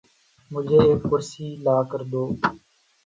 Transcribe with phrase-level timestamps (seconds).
[0.51, 2.23] مجھے ایک کرسی لا کر دو